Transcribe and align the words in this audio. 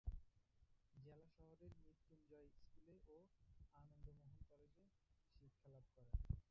জেলা 0.95 1.27
শহরের 1.35 1.73
মৃত্যুঞ্জয় 1.81 2.47
স্কুলে 2.61 3.01
ও 3.09 3.17
আনন্দমোহন 3.73 4.39
কলেজে 4.49 4.87
শিক্ষালাভ 5.35 5.85
করেন। 5.95 6.15